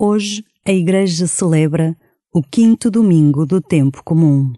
[0.00, 1.96] Hoje a Igreja celebra
[2.32, 4.52] o quinto domingo do tempo comum.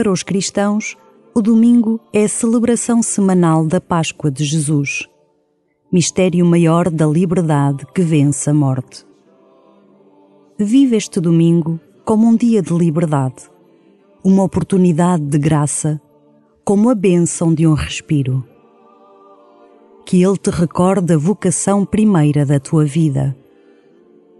[0.00, 0.96] Para os cristãos,
[1.34, 5.06] o domingo é a celebração semanal da Páscoa de Jesus,
[5.92, 9.04] mistério maior da liberdade que vence a morte.
[10.56, 13.50] Vive este domingo como um dia de liberdade,
[14.24, 16.00] uma oportunidade de graça,
[16.64, 18.42] como a bênção de um respiro.
[20.06, 23.36] Que Ele te recorde a vocação primeira da tua vida,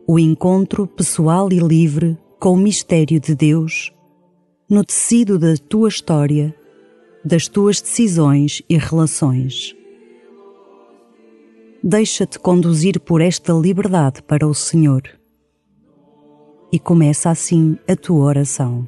[0.06, 3.92] o encontro pessoal e livre com o mistério de Deus
[4.70, 6.54] no tecido da tua história,
[7.24, 9.74] das tuas decisões e relações.
[11.82, 15.02] Deixa-te conduzir por esta liberdade para o Senhor.
[16.72, 18.86] E começa assim a tua oração.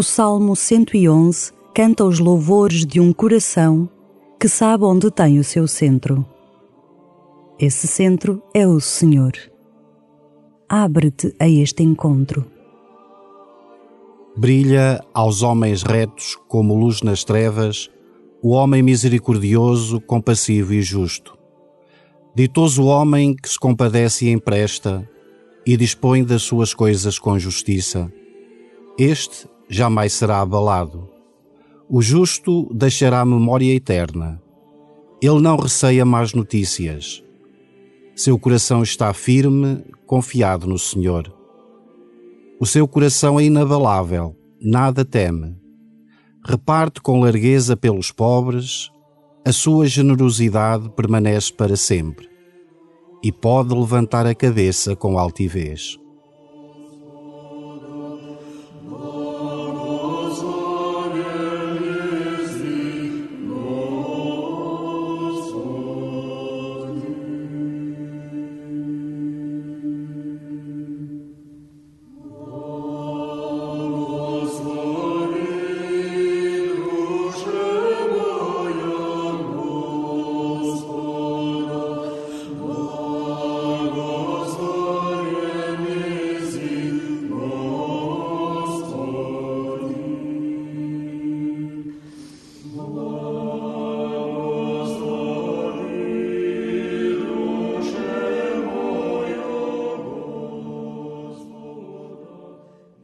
[0.00, 3.86] O Salmo 111 canta os louvores de um coração
[4.40, 6.24] que sabe onde tem o seu centro.
[7.58, 9.32] Esse centro é o Senhor.
[10.66, 12.46] Abre-te a este encontro.
[14.34, 17.90] Brilha aos homens retos como luz nas trevas,
[18.42, 21.36] o homem misericordioso, compassivo e justo.
[22.34, 25.06] Ditoso o homem que se compadece e empresta
[25.66, 28.10] e dispõe das suas coisas com justiça.
[28.98, 31.08] Este jamais será abalado.
[31.88, 34.42] O justo deixará memória eterna.
[35.22, 37.22] Ele não receia más notícias.
[38.14, 41.32] Seu coração está firme, confiado no Senhor.
[42.60, 45.56] O seu coração é inabalável, nada teme.
[46.44, 48.90] Reparte com largueza pelos pobres,
[49.46, 52.28] a sua generosidade permanece para sempre.
[53.22, 55.99] e pode levantar a cabeça com altivez.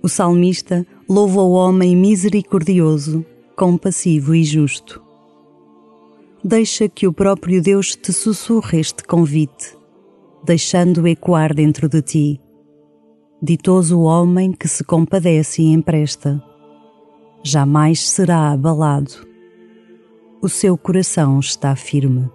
[0.07, 3.27] O salmista louva o homem misericordioso,
[3.57, 5.03] compassivo e justo.
[6.45, 9.77] Deixa que o próprio Deus te sussurre este convite,
[10.45, 12.41] deixando ecoar dentro de ti.
[13.43, 16.41] Ditoso o homem que se compadece e empresta.
[17.43, 19.27] Jamais será abalado.
[20.41, 22.31] O seu coração está firme.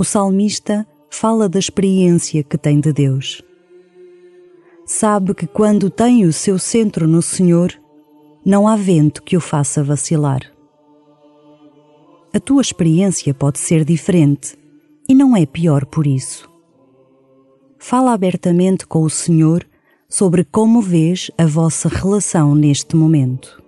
[0.00, 3.42] O salmista fala da experiência que tem de Deus.
[4.86, 7.70] Sabe que quando tem o seu centro no Senhor,
[8.42, 10.40] não há vento que o faça vacilar.
[12.32, 14.56] A tua experiência pode ser diferente
[15.06, 16.48] e não é pior por isso.
[17.78, 19.68] Fala abertamente com o Senhor
[20.08, 23.62] sobre como vês a vossa relação neste momento.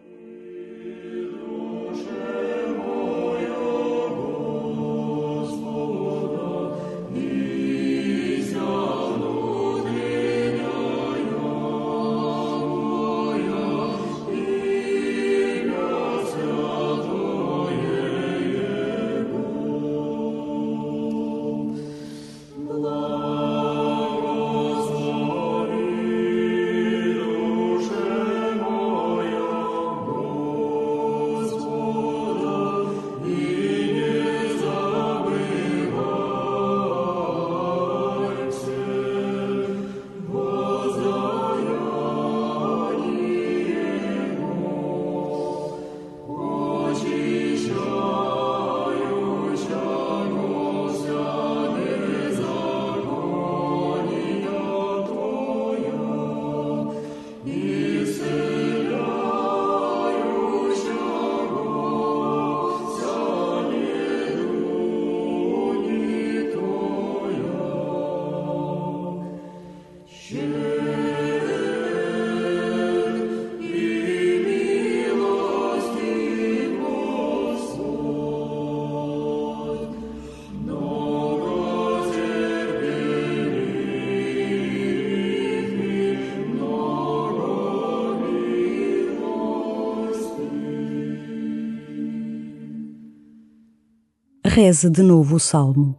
[94.72, 95.96] Reze de novo o salmo.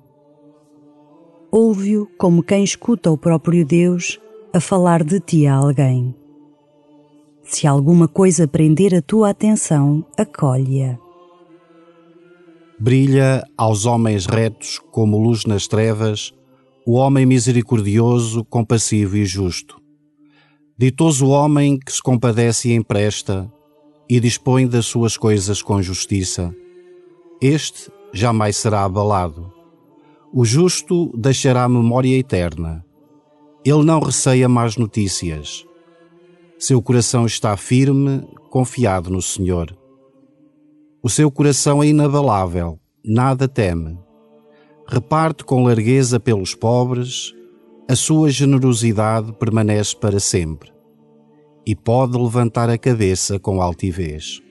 [1.51, 4.19] Ouve-o como quem escuta o próprio Deus
[4.55, 6.13] a falar de ti a alguém.
[7.43, 10.99] Se alguma coisa prender a tua atenção, acolhe-a.
[12.79, 16.31] Brilha aos homens retos como luz nas trevas,
[16.85, 19.81] o homem misericordioso, compassivo e justo.
[20.77, 23.51] Ditoso o homem que se compadece e empresta
[24.07, 26.53] e dispõe das suas coisas com justiça.
[27.41, 29.51] Este jamais será abalado.
[30.31, 32.85] O justo deixará memória eterna.
[33.65, 35.65] Ele não receia más notícias.
[36.59, 39.77] Seu coração está firme, confiado no Senhor.
[41.01, 43.97] O seu coração é inabalável, nada teme
[44.87, 47.33] reparte com largueza pelos pobres,
[47.89, 50.71] a sua generosidade permanece para sempre
[51.65, 54.41] e pode levantar a cabeça com altivez.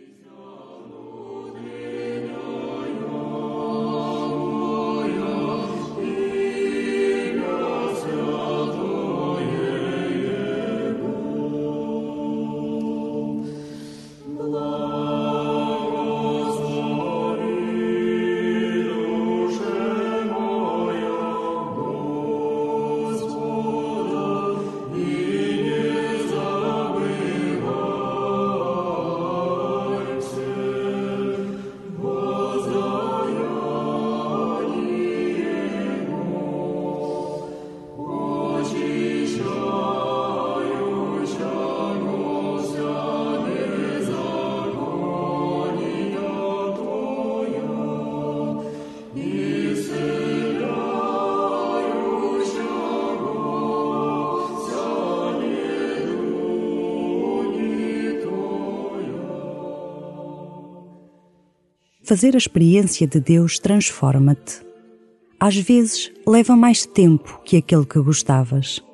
[62.12, 64.60] Fazer a experiência de Deus transforma-te.
[65.40, 68.84] Às vezes leva mais tempo que aquele que gostavas.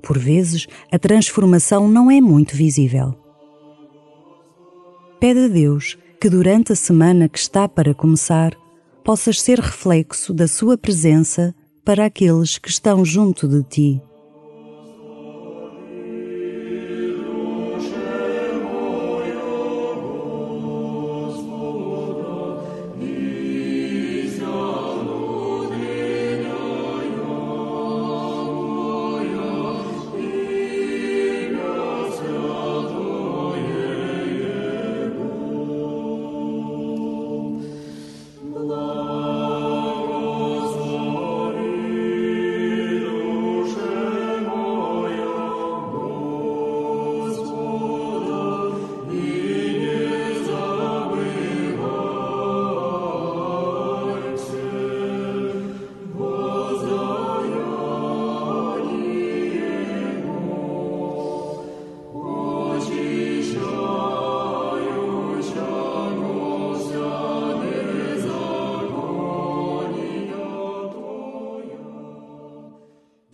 [0.00, 3.16] Por vezes a transformação não é muito visível.
[5.18, 8.56] Pede a Deus que durante a semana que está para começar
[9.02, 11.52] possas ser reflexo da Sua presença
[11.84, 14.02] para aqueles que estão junto de ti.